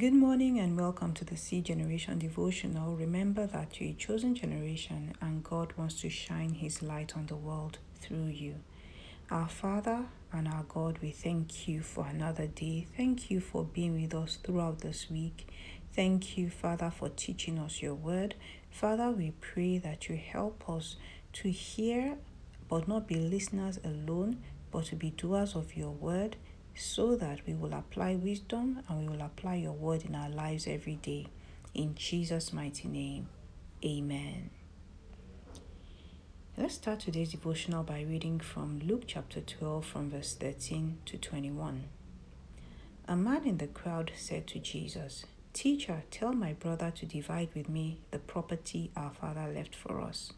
[0.00, 2.96] Good morning and welcome to the C Generation Devotional.
[2.96, 7.36] Remember that you're a chosen generation and God wants to shine His light on the
[7.36, 8.54] world through you.
[9.30, 12.86] Our Father and our God, we thank you for another day.
[12.96, 15.46] Thank you for being with us throughout this week.
[15.94, 18.36] Thank you, Father, for teaching us your word.
[18.70, 20.96] Father, we pray that you help us
[21.34, 22.16] to hear
[22.70, 24.38] but not be listeners alone,
[24.70, 26.36] but to be doers of your word
[26.74, 30.66] so that we will apply wisdom and we will apply your word in our lives
[30.66, 31.26] every day.
[31.74, 33.28] In Jesus' mighty name,
[33.84, 34.50] amen.
[36.56, 41.84] Let's start today's devotional by reading from Luke chapter 12, from verse 13 to 21.
[43.08, 47.68] A man in the crowd said to Jesus, Teacher, tell my brother to divide with
[47.68, 50.32] me the property our father left for us.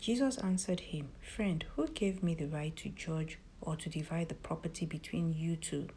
[0.00, 4.34] Jesus answered him, Friend, who gave me the right to judge or to divide the
[4.34, 5.88] property between you two.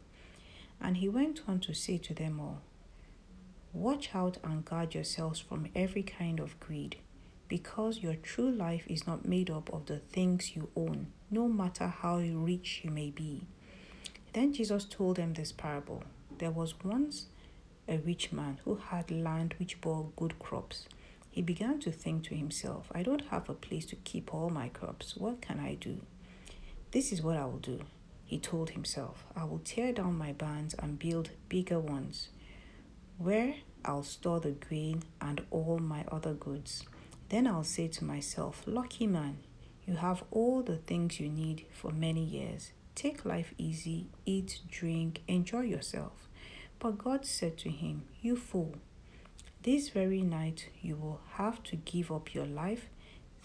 [0.80, 2.60] And he went on to say to them all,
[3.72, 6.96] Watch out and guard yourselves from every kind of greed,
[7.48, 11.86] because your true life is not made up of the things you own, no matter
[11.86, 13.46] how rich you may be.
[14.32, 16.04] Then Jesus told them this parable
[16.38, 17.26] There was once
[17.88, 20.86] a rich man who had land which bore good crops.
[21.30, 24.68] He began to think to himself, I don't have a place to keep all my
[24.68, 25.16] crops.
[25.16, 26.00] What can I do?
[26.92, 27.80] This is what I will do,
[28.26, 29.24] he told himself.
[29.34, 32.28] I will tear down my barns and build bigger ones,
[33.16, 36.84] where I'll store the grain and all my other goods.
[37.30, 39.38] Then I'll say to myself, Lucky man,
[39.86, 42.72] you have all the things you need for many years.
[42.94, 46.28] Take life easy, eat, drink, enjoy yourself.
[46.78, 48.74] But God said to him, You fool,
[49.62, 52.90] this very night you will have to give up your life.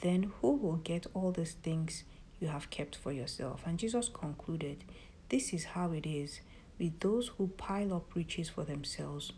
[0.01, 2.03] Then who will get all these things
[2.39, 3.63] you have kept for yourself.
[3.65, 4.83] And Jesus concluded,
[5.29, 6.41] This is how it is
[6.79, 9.31] with those who pile up riches for themselves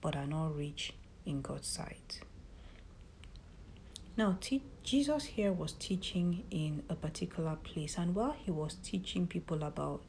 [0.00, 0.92] but are not rich
[1.24, 2.20] in God's sight.
[4.16, 9.26] Now, t- Jesus here was teaching in a particular place, and while he was teaching
[9.26, 10.02] people about,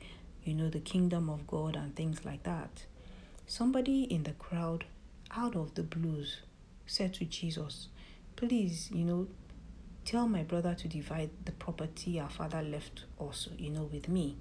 [0.44, 2.86] you know, the kingdom of God and things like that,
[3.48, 4.86] somebody in the crowd,
[5.36, 6.38] out of the blues,
[6.86, 7.90] said to Jesus,
[8.38, 9.28] Please, you know,
[10.08, 14.38] tell my brother to divide the property our father left us, you know, with me.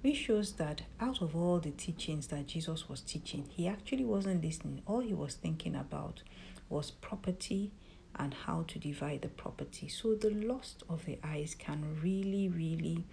[0.00, 4.42] Which shows that out of all the teachings that Jesus was teaching, he actually wasn't
[4.42, 4.80] listening.
[4.86, 6.22] All he was thinking about
[6.70, 7.70] was property
[8.16, 9.88] and how to divide the property.
[9.88, 13.04] So the lust of the eyes can really, really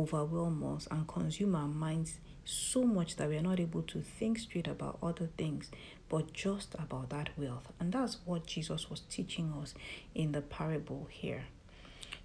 [0.00, 4.38] overwhelm us and consume our minds so much that we are not able to think
[4.38, 5.70] straight about other things,
[6.08, 7.72] but just about that wealth.
[7.78, 9.74] And that's what Jesus was teaching us
[10.14, 11.44] in the parable here.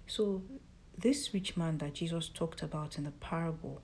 [0.06, 0.42] So,
[0.96, 3.82] this rich man that Jesus talked about in the parable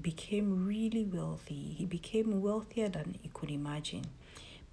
[0.00, 1.74] became really wealthy.
[1.76, 4.04] He became wealthier than he could imagine.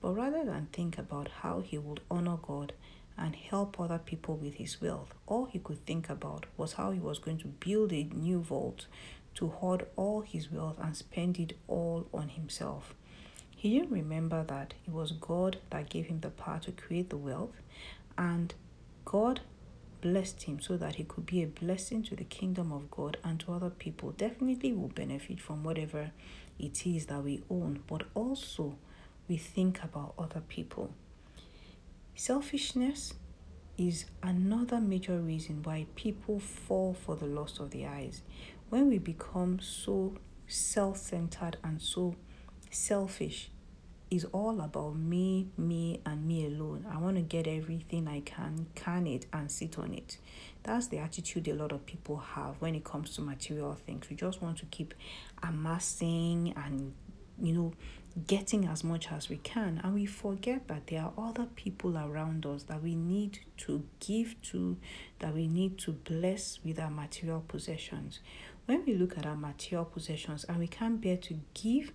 [0.01, 2.73] But rather than think about how he would honor God
[3.17, 6.99] and help other people with his wealth, all he could think about was how he
[6.99, 8.87] was going to build a new vault
[9.35, 12.93] to hoard all his wealth and spend it all on himself.
[13.55, 17.17] He didn't remember that it was God that gave him the power to create the
[17.17, 17.61] wealth,
[18.17, 18.53] and
[19.05, 19.41] God
[20.01, 23.39] blessed him so that he could be a blessing to the kingdom of God and
[23.39, 24.11] to other people.
[24.11, 26.11] Definitely will benefit from whatever
[26.59, 28.77] it is that we own, but also
[29.27, 30.93] we think about other people.
[32.17, 33.13] Selfishness
[33.77, 38.21] is another major reason why people fall for the lust of the eyes
[38.69, 40.15] when we become so
[40.47, 42.15] self centered and so
[42.71, 43.49] selfish,
[44.11, 46.85] is all about me, me, and me alone.
[46.89, 50.17] I want to get everything I can, can it, and sit on it.
[50.63, 54.09] That's the attitude a lot of people have when it comes to material things.
[54.09, 54.93] We just want to keep
[55.41, 56.93] amassing and,
[57.41, 57.73] you know,
[58.27, 59.81] getting as much as we can.
[59.83, 64.41] And we forget that there are other people around us that we need to give
[64.51, 64.77] to,
[65.19, 68.19] that we need to bless with our material possessions.
[68.65, 71.91] When we look at our material possessions and we can't bear to give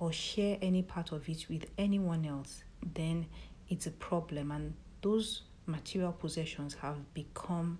[0.00, 2.64] or share any part of it with anyone else,
[2.94, 3.26] then
[3.68, 4.50] it's a problem.
[4.50, 7.78] And those material possessions have become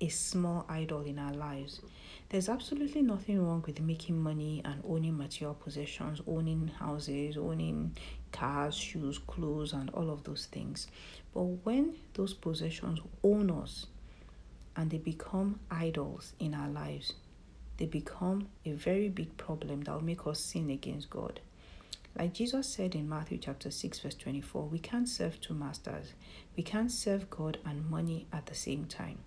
[0.00, 1.80] a small idol in our lives.
[2.28, 7.96] There's absolutely nothing wrong with making money and owning material possessions, owning houses, owning
[8.32, 10.88] cars, shoes, clothes, and all of those things.
[11.32, 13.86] But when those possessions own us,
[14.76, 17.14] and they become idols in our lives.
[17.78, 21.40] They become a very big problem that will make us sin against God.
[22.18, 26.12] Like Jesus said in Matthew chapter 6 verse 24, we can't serve two masters.
[26.56, 29.18] We can't serve God and money at the same time.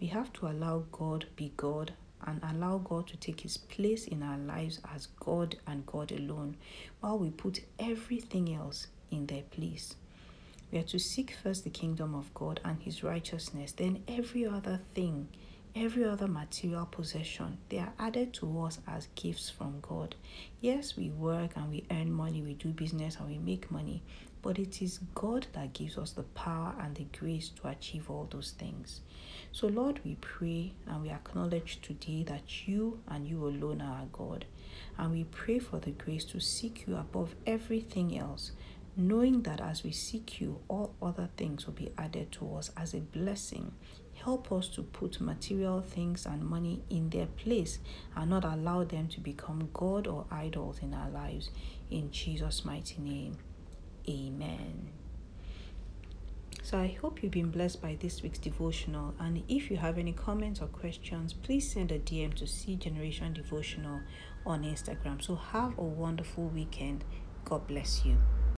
[0.00, 1.92] We have to allow God be God
[2.26, 6.56] and allow God to take his place in our lives as God and God alone,
[7.00, 9.96] while we put everything else in their place.
[10.70, 14.80] We are to seek first the kingdom of God and his righteousness, then every other
[14.94, 15.28] thing,
[15.74, 20.14] every other material possession, they are added to us as gifts from God.
[20.60, 24.02] Yes, we work and we earn money, we do business and we make money,
[24.42, 28.28] but it is God that gives us the power and the grace to achieve all
[28.30, 29.00] those things.
[29.52, 34.44] So, Lord, we pray and we acknowledge today that you and you alone are God.
[34.96, 38.52] And we pray for the grace to seek you above everything else,
[38.96, 42.94] knowing that as we seek you, all other things will be added to us as
[42.94, 43.72] a blessing.
[44.24, 47.78] Help us to put material things and money in their place
[48.14, 51.50] and not allow them to become God or idols in our lives.
[51.90, 53.38] In Jesus' mighty name.
[54.08, 54.90] Amen.
[56.62, 59.14] So I hope you've been blessed by this week's devotional.
[59.18, 63.32] And if you have any comments or questions, please send a DM to C Generation
[63.32, 64.00] Devotional
[64.44, 65.22] on Instagram.
[65.22, 67.04] So have a wonderful weekend.
[67.44, 68.18] God bless you.